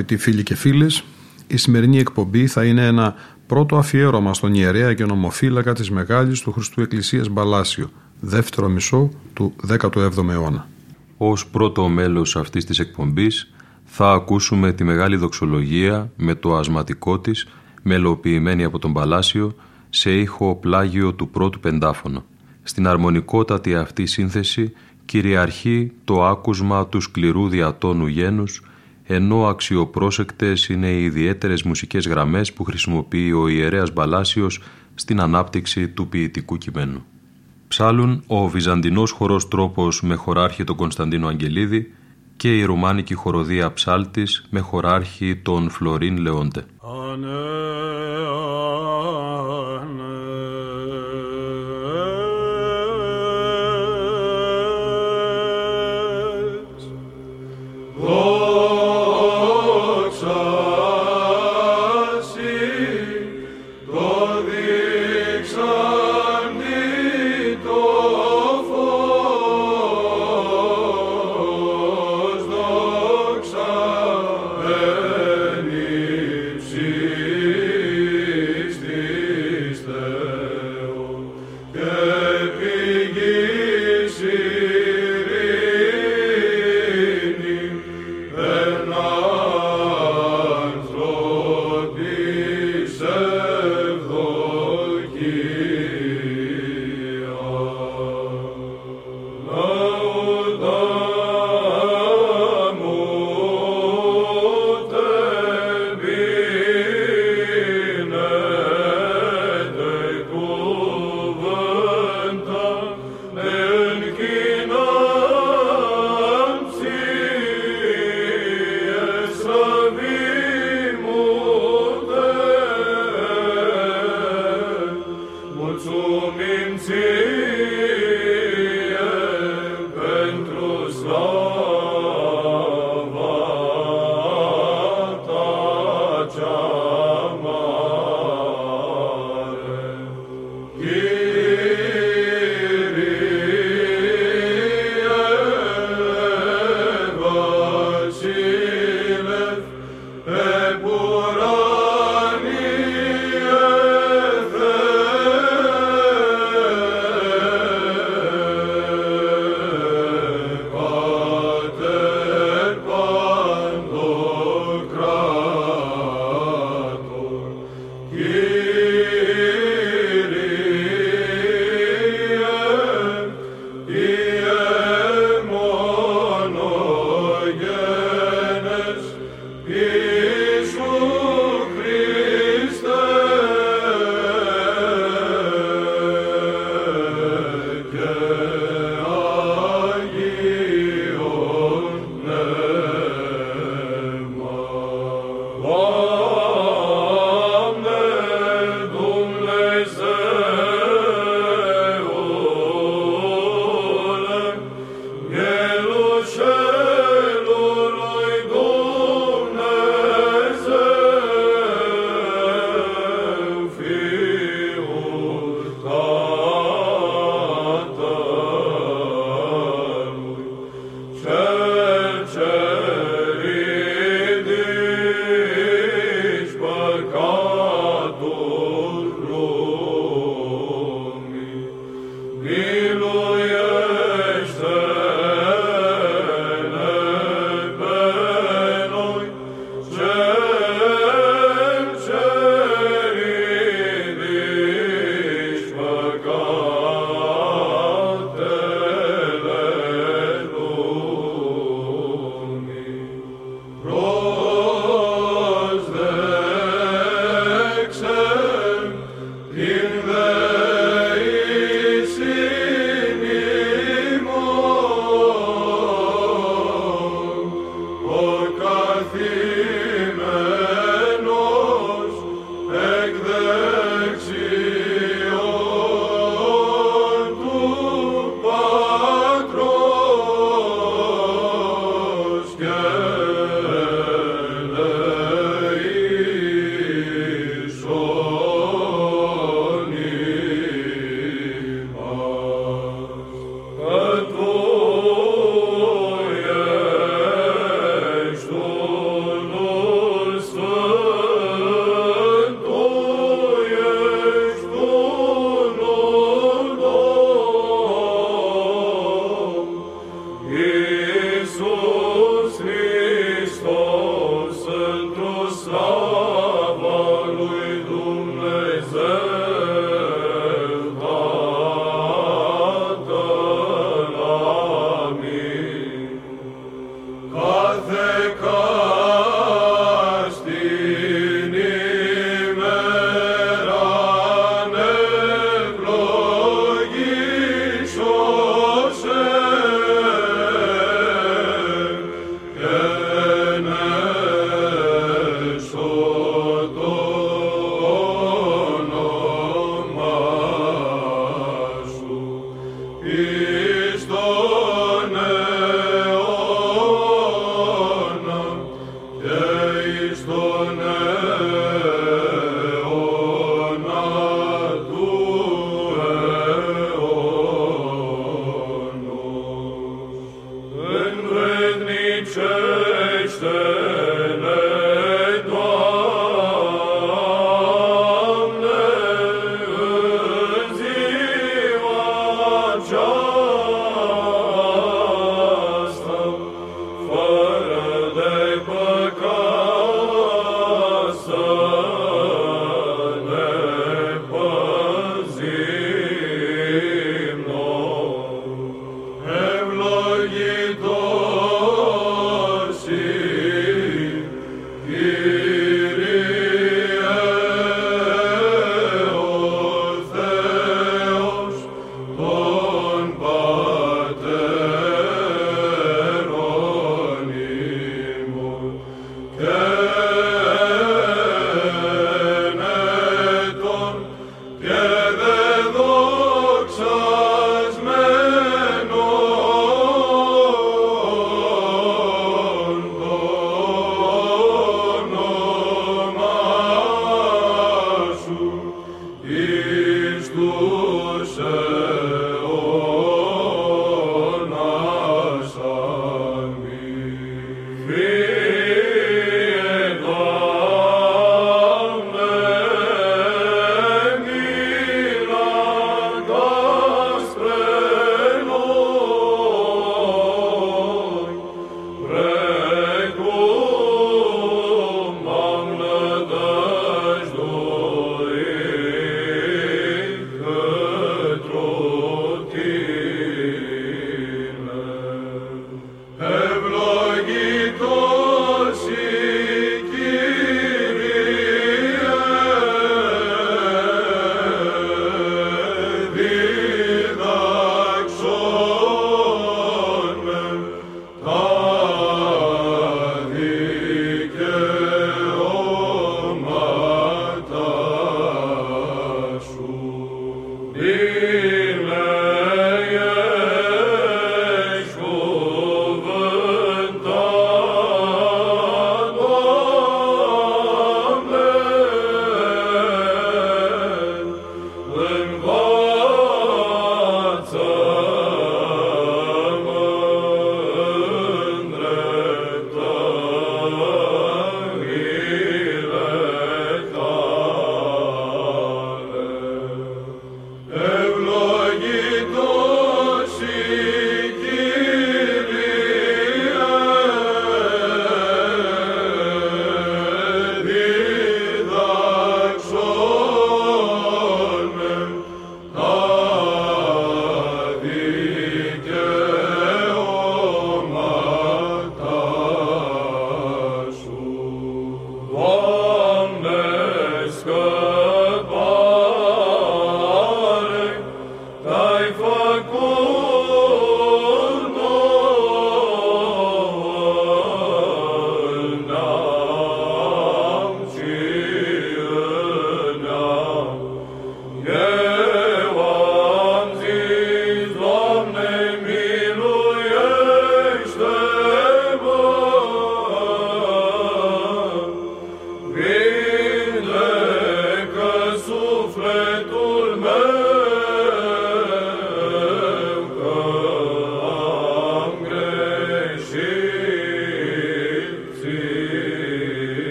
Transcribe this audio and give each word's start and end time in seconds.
Αγαπητοί 0.00 0.22
φίλοι 0.22 0.42
και 0.42 0.54
φίλες, 0.54 1.04
η 1.46 1.56
σημερινή 1.56 1.98
εκπομπή 1.98 2.46
θα 2.46 2.64
είναι 2.64 2.86
ένα 2.86 3.14
πρώτο 3.46 3.76
αφιέρωμα 3.76 4.34
στον 4.34 4.54
ιερέα 4.54 4.94
και 4.94 5.04
νομοφύλακα 5.04 5.72
της 5.72 5.90
Μεγάλης 5.90 6.40
του 6.40 6.52
Χριστού 6.52 6.80
Εκκλησίας 6.80 7.28
Μπαλάσιο, 7.28 7.90
δεύτερο 8.20 8.68
μισό 8.68 9.10
του 9.32 9.52
17ου 9.68 10.28
αιώνα. 10.30 10.68
Ως 11.16 11.46
πρώτο 11.46 11.88
μέλος 11.88 12.36
αυτής 12.36 12.64
της 12.64 12.78
εκπομπής 12.78 13.52
θα 13.84 14.12
ακούσουμε 14.12 14.72
τη 14.72 14.84
μεγάλη 14.84 15.16
δοξολογία 15.16 16.10
με 16.16 16.34
το 16.34 16.56
ασματικό 16.56 17.18
της, 17.18 17.46
μελοποιημένη 17.82 18.64
από 18.64 18.78
τον 18.78 18.92
Παλάσιο, 18.92 19.54
σε 19.90 20.18
ήχο 20.18 20.54
πλάγιο 20.54 21.14
του 21.14 21.28
πρώτου 21.28 21.60
πεντάφωνο. 21.60 22.24
Στην 22.62 22.86
αρμονικότατη 22.86 23.74
αυτή 23.74 24.06
σύνθεση 24.06 24.72
κυριαρχεί 25.04 25.92
το 26.04 26.24
άκουσμα 26.24 26.86
του 26.86 27.00
σκληρού 27.00 27.48
διατόνου 27.48 28.06
γένους, 28.06 28.62
ενώ 29.12 29.46
αξιοπρόσεκτες 29.46 30.68
είναι 30.68 30.90
οι 30.90 31.04
ιδιαίτερες 31.04 31.62
μουσικές 31.62 32.06
γραμμές 32.06 32.52
που 32.52 32.64
χρησιμοποιεί 32.64 33.32
ο 33.32 33.48
ιερέας 33.48 33.92
Μπαλάσιος 33.92 34.62
στην 34.94 35.20
ανάπτυξη 35.20 35.88
του 35.88 36.08
ποιητικού 36.08 36.58
κειμένου. 36.58 37.04
Ψάλουν 37.68 38.22
ο 38.26 38.48
βυζαντινός 38.48 39.10
χορός 39.10 39.48
τρόπος 39.48 40.02
με 40.02 40.14
χωράρχη 40.14 40.64
τον 40.64 40.76
Κωνσταντίνο 40.76 41.28
Αγγελίδη 41.28 41.92
και 42.36 42.56
η 42.58 42.64
ρουμάνικη 42.64 43.14
χοροδία 43.14 43.72
ψάλτης 43.72 44.46
με 44.50 44.60
χωράρχη 44.60 45.36
τον 45.36 45.70
Φλωρίν 45.70 46.16
Λεόντε. 46.16 46.64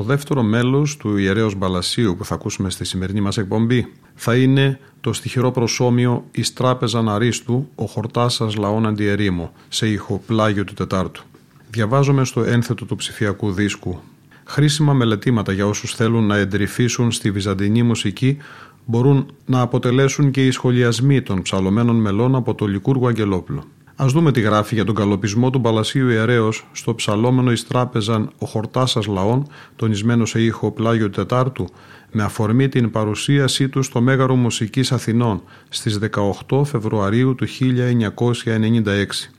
Το 0.00 0.06
δεύτερο 0.06 0.42
μέλος 0.42 0.96
του 0.96 1.16
ιερέως 1.16 1.54
μπαλασίου 1.54 2.14
που 2.16 2.24
θα 2.24 2.34
ακούσουμε 2.34 2.70
στη 2.70 2.84
σημερινή 2.84 3.20
μας 3.20 3.38
εκπομπή 3.38 3.86
θα 4.14 4.36
είναι 4.36 4.80
το 5.00 5.12
στοιχειρό 5.12 5.50
προσώμιο 5.50 6.24
«Εις 6.30 6.52
τράπεζα 6.52 7.02
Ναρίστου, 7.02 7.68
ο 7.74 7.84
χορτάσας 7.84 8.56
λαών 8.56 8.86
αντιερήμο» 8.86 9.52
σε 9.68 9.88
ηχοπλάγιο 9.88 10.64
του 10.64 10.74
Τετάρτου. 10.74 11.22
Διαβάζομαι 11.70 12.24
στο 12.24 12.42
ένθετο 12.42 12.84
του 12.84 12.96
ψηφιακού 12.96 13.52
δίσκου 13.52 14.00
χρήσιμα 14.44 14.92
μελετήματα 14.92 15.52
για 15.52 15.66
όσους 15.66 15.94
θέλουν 15.94 16.26
να 16.26 16.36
εντρυφήσουν 16.36 17.12
στη 17.12 17.30
βυζαντινή 17.30 17.82
μουσική 17.82 18.36
μπορούν 18.84 19.26
να 19.46 19.60
αποτελέσουν 19.60 20.30
και 20.30 20.46
οι 20.46 20.50
σχολιασμοί 20.50 21.22
των 21.22 21.42
ψαλωμένων 21.42 21.96
μελών 21.96 22.34
από 22.34 22.54
το 22.54 22.66
Λικούργο 22.66 23.06
Αγγελόπουλο. 23.06 23.64
Α 24.02 24.06
δούμε 24.06 24.32
τι 24.32 24.40
γράφει 24.40 24.74
για 24.74 24.84
τον 24.84 24.94
καλοπισμό 24.94 25.50
του 25.50 25.60
Παλασίου 25.60 26.08
Ιερέως 26.08 26.66
στο 26.72 26.94
ψαλόμενο 26.94 27.52
εις 27.52 27.66
τράπεζαν 27.66 28.30
Ο 28.38 28.46
Χορτάσας 28.46 29.06
Λαών, 29.06 29.46
τονισμένο 29.76 30.24
σε 30.24 30.42
ήχο 30.42 30.70
πλάγιο 30.70 31.10
Τετάρτου, 31.10 31.68
με 32.12 32.22
αφορμή 32.22 32.68
την 32.68 32.90
παρουσίασή 32.90 33.68
του 33.68 33.82
στο 33.82 34.00
Μέγαρο 34.00 34.34
Μουσικής 34.34 34.92
Αθηνών 34.92 35.42
στις 35.68 35.98
18 36.48 36.64
Φεβρουαρίου 36.64 37.34
του 37.34 37.46
1996. 37.46 39.30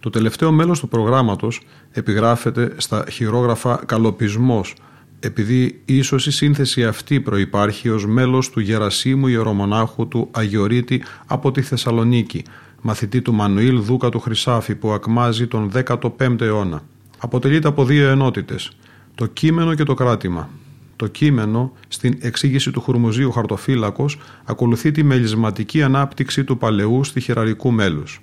Το 0.00 0.10
τελευταίο 0.10 0.52
μέλος 0.52 0.80
του 0.80 0.88
προγράμματος 0.88 1.60
επιγράφεται 1.90 2.72
στα 2.76 3.04
χειρόγραφα 3.10 3.82
«καλοπισμός», 3.86 4.74
επειδή 5.20 5.82
ίσως 5.84 6.26
η 6.26 6.30
σύνθεση 6.30 6.84
αυτή 6.84 7.20
προϋπάρχει 7.20 7.88
ως 7.88 8.06
μέλος 8.06 8.50
του 8.50 8.60
Γερασίμου 8.60 9.26
Ιερομονάχου 9.26 10.08
του 10.08 10.28
Αγιορείτη 10.30 11.02
από 11.26 11.50
τη 11.50 11.62
Θεσσαλονίκη, 11.62 12.42
μαθητή 12.82 13.22
του 13.22 13.34
Μανουήλ 13.34 13.80
Δούκα 13.80 14.08
του 14.08 14.20
Χρυσάφη 14.20 14.74
που 14.74 14.90
ακμάζει 14.90 15.46
τον 15.46 15.70
15ο 15.74 16.40
αιώνα. 16.40 16.82
Αποτελείται 17.18 17.68
από 17.68 17.84
δύο 17.84 18.08
ενότητες, 18.08 18.70
το 19.14 19.26
κείμενο 19.26 19.74
και 19.74 19.82
το 19.84 19.94
κράτημα. 19.94 20.48
Το 20.96 21.06
κείμενο, 21.06 21.72
στην 21.88 22.18
εξήγηση 22.20 22.70
του 22.70 22.80
Χουρμουζίου 22.80 23.32
Χαρτοφύλακος, 23.32 24.18
ακολουθεί 24.44 24.90
τη 24.90 25.02
μελισματική 25.02 25.82
ανάπτυξη 25.82 26.44
του 26.44 26.58
παλαιού 26.58 27.04
στοιχειραρικού 27.04 27.70
μέλους 27.70 28.20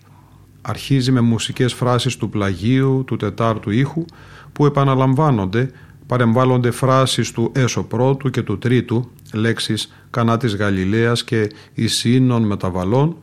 αρχίζει 0.68 1.12
με 1.12 1.22
μουσικές 1.22 1.74
φράσεις 1.74 2.18
του 2.18 2.30
πλαγίου, 2.30 3.04
του 3.08 3.16
τετάρτου 3.16 3.72
ήχου 3.72 4.06
που 4.54 4.66
επαναλαμβάνονται, 4.66 5.72
παρεμβάλλονται 6.08 6.72
φράσεις 6.72 7.32
του 7.32 7.52
έσω 7.56 7.84
πρώτου 7.84 8.30
και 8.30 8.42
του 8.42 8.58
τρίτου, 8.58 9.12
λέξεις 9.34 9.94
κανά 10.10 10.38
της 10.38 10.56
Γαλιλαίας 10.56 11.24
και 11.24 11.50
Ισίνων 11.74 12.44
μεταβαλών, 12.44 13.18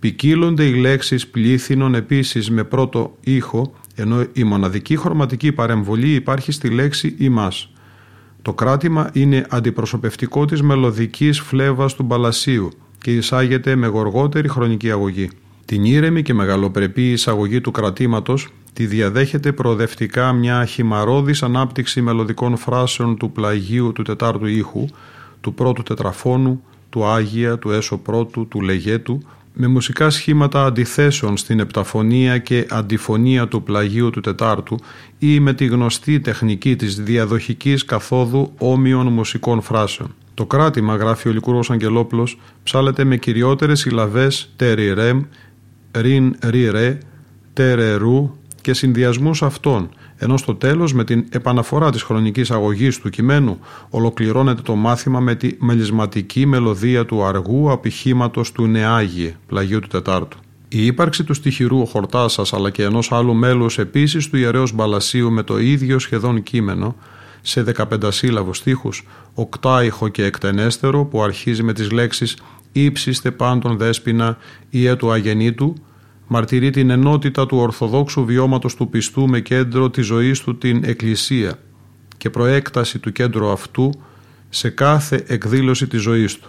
ποικίλονται 0.00 0.64
οι 0.64 0.74
λέξεις 0.74 1.28
πλήθυνων 1.28 1.94
επίσης 1.94 2.50
με 2.50 2.64
πρώτο 2.64 3.16
ήχο, 3.20 3.72
ενώ 3.94 4.24
η 4.32 4.44
μοναδική 4.44 4.96
χρωματική 4.96 5.52
παρεμβολή 5.52 6.14
υπάρχει 6.14 6.52
στη 6.52 6.68
λέξη 6.68 7.14
«ημάς». 7.18 7.72
Το 8.42 8.52
κράτημα 8.54 9.10
είναι 9.12 9.46
αντιπροσωπευτικό 9.48 10.44
της 10.44 10.62
μελωδικής 10.62 11.40
φλέβας 11.40 11.94
του 11.94 12.02
μπαλασίου 12.02 12.70
και 13.02 13.14
εισάγεται 13.14 13.76
με 13.76 13.86
γοργότερη 13.86 14.48
χρονική 14.48 14.90
αγωγή. 14.90 15.30
Την 15.64 15.84
ήρεμη 15.84 16.22
και 16.22 16.34
μεγαλοπρεπή 16.34 17.10
εισαγωγή 17.10 17.60
του 17.60 17.70
κρατήματος 17.70 18.48
τη 18.72 18.86
διαδέχεται 18.86 19.52
προοδευτικά 19.52 20.32
μια 20.32 20.64
χυμαρώδης 20.64 21.42
ανάπτυξη 21.42 22.00
μελωδικών 22.00 22.56
φράσεων 22.56 23.16
του 23.16 23.30
πλαγίου 23.30 23.92
του 23.92 24.02
τετάρτου 24.02 24.46
ήχου, 24.46 24.86
του 25.40 25.54
πρώτου 25.54 25.82
τετραφώνου, 25.82 26.62
του 26.90 27.04
Άγια, 27.04 27.58
του 27.58 27.70
Έσω 27.70 27.96
πρώτου, 27.96 28.48
του 28.48 28.60
Λεγέτου, 28.60 29.22
με 29.52 29.66
μουσικά 29.66 30.10
σχήματα 30.10 30.64
αντιθέσεων 30.64 31.36
στην 31.36 31.60
επταφωνία 31.60 32.38
και 32.38 32.66
αντιφωνία 32.70 33.48
του 33.48 33.62
πλαγίου 33.62 34.10
του 34.10 34.20
Τετάρτου 34.20 34.78
ή 35.18 35.40
με 35.40 35.52
τη 35.52 35.66
γνωστή 35.66 36.20
τεχνική 36.20 36.76
της 36.76 37.02
διαδοχικής 37.02 37.84
καθόδου 37.84 38.52
όμοιων 38.58 39.06
μουσικών 39.06 39.60
φράσεων. 39.60 40.14
Το 40.34 40.46
κράτημα, 40.46 40.96
γράφει 40.96 41.28
ο 41.28 41.32
Λικούρος 41.32 41.70
Αγγελόπουλος, 41.70 42.38
ψάλεται 42.62 43.04
με 43.04 43.16
κυριότερες 43.16 43.80
συλλαβές 43.80 44.52
τεριρέμ 44.56 45.22
ρίν 45.92 46.34
ρι 46.42 46.70
ρε, 46.70 46.98
τερε 47.52 47.94
ρου 47.94 48.38
και 48.60 48.74
συνδυασμούς 48.74 49.42
αυτών, 49.42 49.88
ενώ 50.22 50.36
στο 50.36 50.54
τέλος 50.54 50.94
με 50.94 51.04
την 51.04 51.24
επαναφορά 51.30 51.90
της 51.90 52.02
χρονικής 52.02 52.50
αγωγής 52.50 52.98
του 52.98 53.10
κειμένου 53.10 53.58
ολοκληρώνεται 53.90 54.62
το 54.62 54.74
μάθημα 54.74 55.20
με 55.20 55.34
τη 55.34 55.56
μελισματική 55.58 56.46
μελωδία 56.46 57.06
του 57.06 57.24
αργού 57.24 57.70
απηχήματος 57.70 58.52
του 58.52 58.66
Νεάγιε, 58.66 59.36
πλαγίου 59.46 59.80
του 59.80 59.88
Τετάρτου. 59.88 60.38
Η 60.68 60.86
ύπαρξη 60.86 61.24
του 61.24 61.34
στοιχειρού 61.34 61.86
Χορτάσας 61.86 62.52
αλλά 62.52 62.70
και 62.70 62.82
ενός 62.82 63.12
άλλου 63.12 63.34
μέλους 63.34 63.78
επίσης 63.78 64.28
του 64.28 64.36
ιερέως 64.36 64.72
Μπαλασίου 64.72 65.30
με 65.30 65.42
το 65.42 65.58
ίδιο 65.58 65.98
σχεδόν 65.98 66.42
κείμενο 66.42 66.96
σε 67.40 67.62
15 67.62 68.12
σύλλαβους 68.12 68.56
στίχους, 68.56 69.06
οκτάιχο 69.34 70.08
και 70.08 70.24
εκτενέστερο 70.24 71.04
που 71.04 71.22
αρχίζει 71.22 71.62
με 71.62 71.72
τις 71.72 71.90
λέξεις 71.90 72.36
ύψιστε 72.72 73.30
πάντων 73.30 73.76
δέσποινα 73.76 74.36
ή 74.70 74.86
έτου 74.86 75.10
αγενήτου, 75.12 75.74
μαρτυρεί 76.32 76.70
την 76.70 76.90
ενότητα 76.90 77.46
του 77.46 77.56
ορθοδόξου 77.56 78.24
βιώματος 78.24 78.74
του 78.74 78.88
πιστού 78.88 79.28
με 79.28 79.40
κέντρο 79.40 79.90
της 79.90 80.06
ζωής 80.06 80.40
του 80.40 80.58
την 80.58 80.84
Εκκλησία 80.84 81.58
και 82.16 82.30
προέκταση 82.30 82.98
του 82.98 83.12
κέντρου 83.12 83.50
αυτού 83.50 83.92
σε 84.48 84.68
κάθε 84.68 85.24
εκδήλωση 85.26 85.86
της 85.86 86.00
ζωής 86.00 86.38
του, 86.38 86.48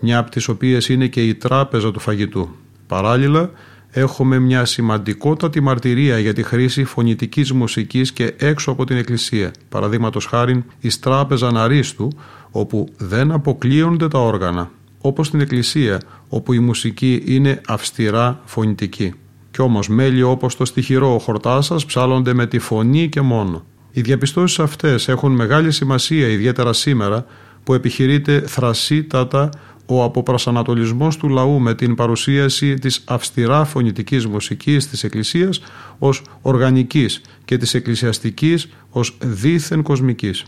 μια 0.00 0.18
από 0.18 0.30
τις 0.30 0.48
οποίες 0.48 0.88
είναι 0.88 1.06
και 1.06 1.26
η 1.26 1.34
τράπεζα 1.34 1.90
του 1.90 2.00
φαγητού. 2.00 2.48
Παράλληλα, 2.86 3.50
έχουμε 3.90 4.38
μια 4.38 4.64
σημαντικότατη 4.64 5.60
μαρτυρία 5.60 6.18
για 6.18 6.32
τη 6.32 6.42
χρήση 6.42 6.84
φωνητικής 6.84 7.52
μουσικής 7.52 8.12
και 8.12 8.34
έξω 8.38 8.70
από 8.70 8.84
την 8.84 8.96
Εκκλησία, 8.96 9.50
παραδείγματος 9.68 10.26
χάρη 10.26 10.64
η 10.80 10.88
τράπεζα 11.00 11.52
Ναρίστου, 11.52 12.08
όπου 12.50 12.88
δεν 12.96 13.32
αποκλείονται 13.32 14.08
τα 14.08 14.18
όργανα, 14.18 14.70
όπως 15.06 15.26
στην 15.26 15.40
εκκλησία 15.40 16.00
όπου 16.28 16.52
η 16.52 16.58
μουσική 16.58 17.22
είναι 17.26 17.60
αυστηρά 17.66 18.40
φωνητική. 18.44 19.14
Κι 19.50 19.62
όμως 19.62 19.88
μέλη 19.88 20.22
όπως 20.22 20.56
το 20.56 20.64
στοιχειρό 20.64 21.14
ο 21.14 21.18
χορτάσας 21.18 21.84
ψάλλονται 21.84 22.34
με 22.34 22.46
τη 22.46 22.58
φωνή 22.58 23.08
και 23.08 23.20
μόνο. 23.20 23.64
Οι 23.92 24.00
διαπιστώσεις 24.00 24.58
αυτές 24.58 25.08
έχουν 25.08 25.32
μεγάλη 25.32 25.72
σημασία 25.72 26.28
ιδιαίτερα 26.28 26.72
σήμερα 26.72 27.26
που 27.64 27.74
επιχειρείται 27.74 28.40
θρασίτατα 28.40 29.50
ο 29.86 30.02
αποπρασανατολισμός 30.02 31.16
του 31.16 31.28
λαού 31.28 31.60
με 31.60 31.74
την 31.74 31.94
παρουσίαση 31.94 32.74
της 32.74 33.02
αυστηρά 33.04 33.64
φωνητικής 33.64 34.26
μουσικής 34.26 34.88
της 34.88 35.04
Εκκλησίας 35.04 35.60
ως 35.98 36.22
οργανικής 36.42 37.20
και 37.44 37.56
της 37.56 37.74
εκκλησιαστικής 37.74 38.68
ως 38.90 39.16
δίθεν 39.20 39.82
κοσμικής. 39.82 40.44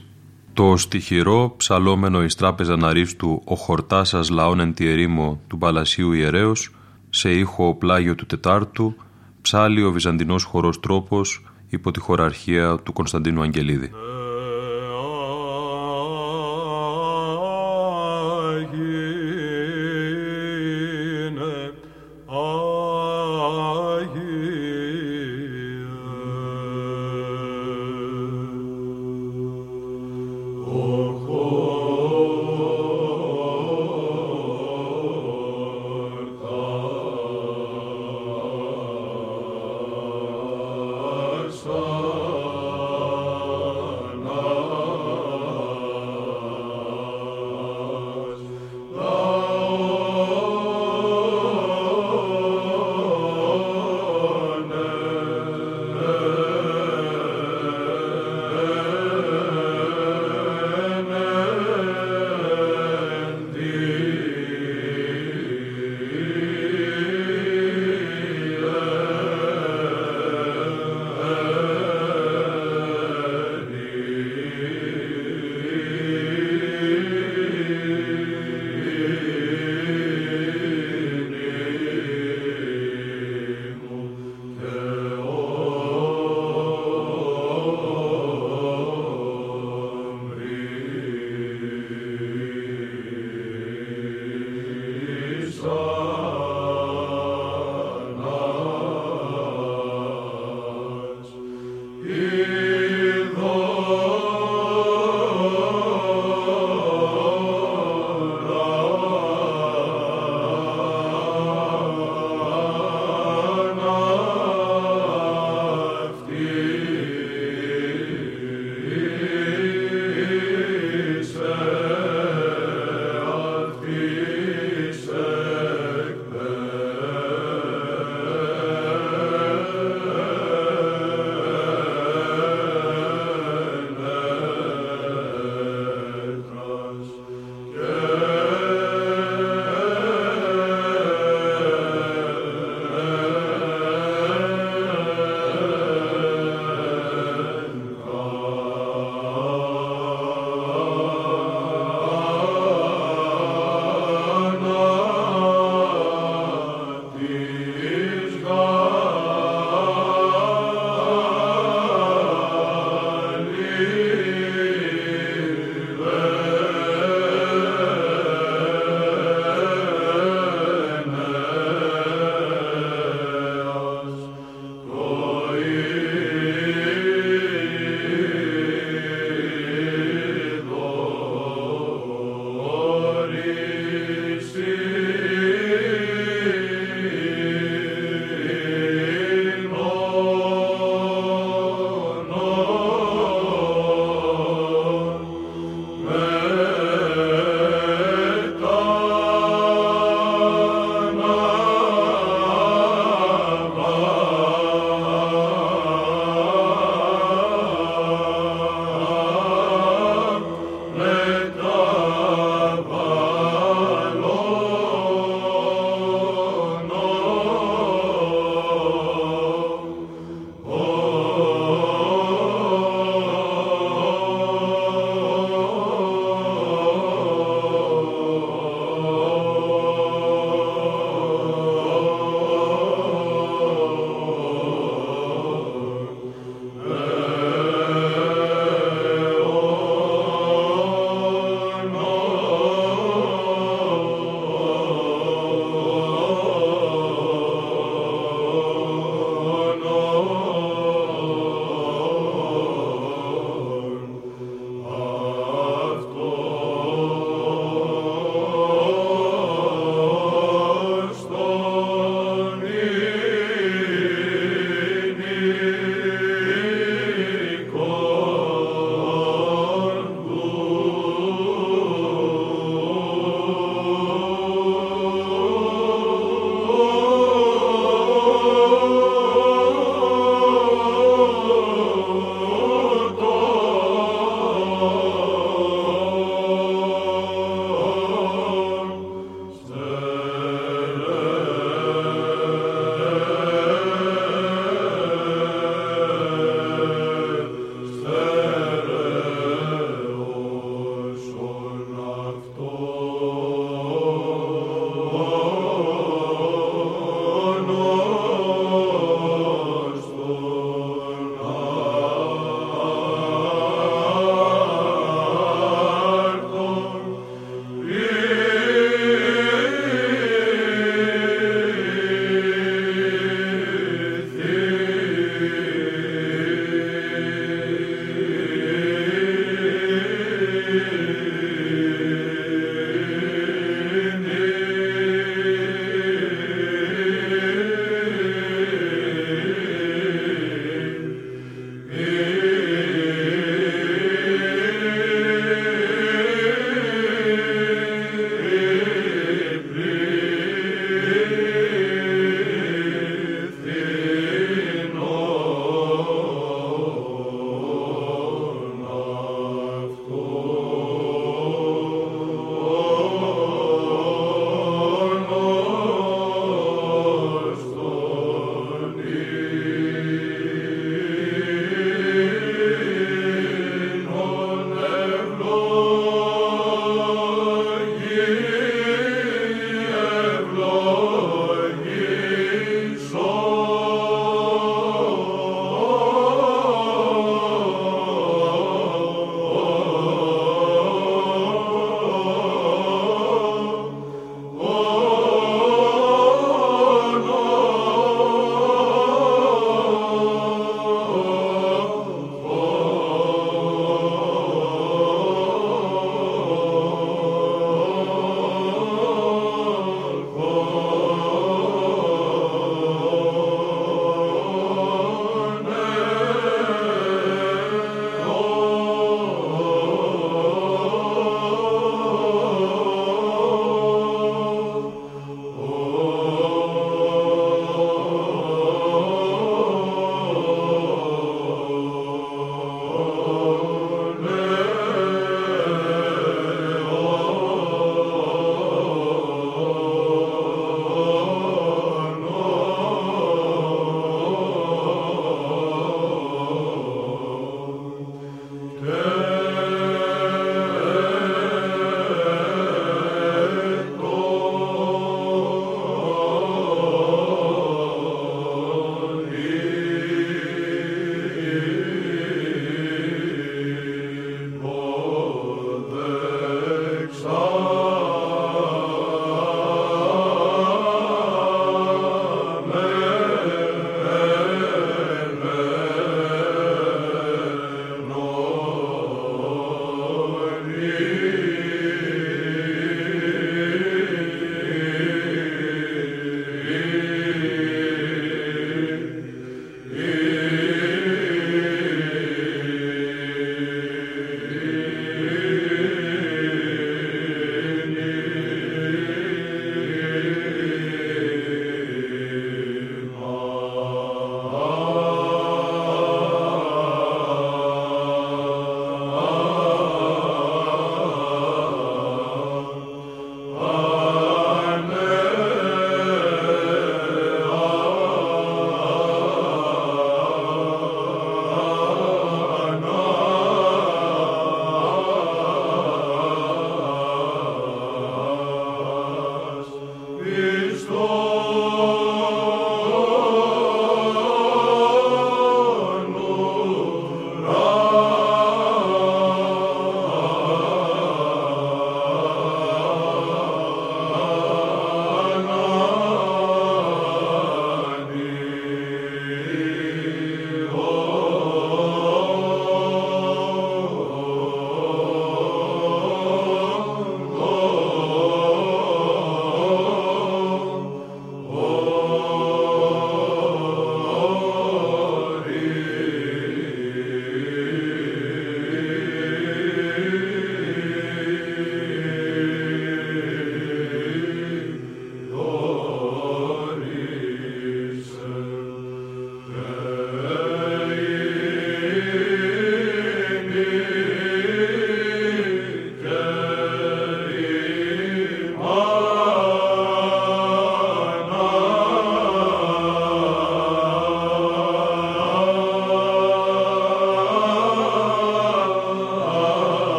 Το 0.57 0.77
στοιχειρό 0.77 1.55
ψαλόμενο 1.57 2.23
εις 2.23 2.35
τράπεζα 2.35 2.77
ναρίστου 2.77 3.43
«Ο 3.45 3.55
χορτάσας 3.55 4.31
λαών 4.31 4.61
εν 4.61 4.75
τη 4.75 4.87
ερήμο» 4.87 5.41
του 5.47 5.59
Παλασίου 5.59 6.13
Ιερέως 6.13 6.75
σε 7.11 7.33
ήχο 7.33 7.75
πλάγιο 7.75 8.15
του 8.15 8.27
Τετάρτου 8.27 8.95
ψάλει 9.43 9.85
ο 9.85 9.93
βυζαντινός 9.93 10.45
χορός 10.45 10.81
τρόπος 10.81 11.45
υπό 11.69 11.91
τη 11.91 12.01
χωραρχία 12.01 12.77
του 12.83 12.93
Κωνσταντίνου 12.93 13.43
Αγγελίδη. 13.43 13.91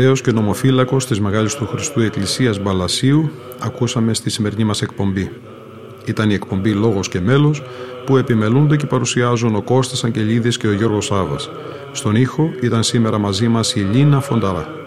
Ιερέως 0.00 0.20
και 0.20 0.32
νομοφύλακος 0.32 1.06
της 1.06 1.20
Μεγάλης 1.20 1.54
του 1.54 1.66
Χριστού 1.66 2.00
Εκκλησίας 2.00 2.58
Μπαλασίου 2.58 3.30
ακούσαμε 3.58 4.14
στη 4.14 4.30
σημερινή 4.30 4.64
μας 4.64 4.82
εκπομπή. 4.82 5.30
Ήταν 6.04 6.30
η 6.30 6.34
εκπομπή 6.34 6.70
«Λόγος 6.72 7.08
και 7.08 7.20
μέλος» 7.20 7.62
που 8.06 8.16
επιμελούνται 8.16 8.76
και 8.76 8.86
παρουσιάζουν 8.86 9.54
ο 9.54 9.62
Κώστας 9.62 10.04
Αγγελίδης 10.04 10.56
και 10.56 10.66
ο 10.66 10.72
Γιώργος 10.72 11.04
Σάβας. 11.04 11.50
Στον 11.92 12.16
ήχο 12.16 12.50
ήταν 12.60 12.82
σήμερα 12.82 13.18
μαζί 13.18 13.48
μας 13.48 13.74
η 13.74 13.80
Λίνα 13.80 14.20
Φονταρά. 14.20 14.85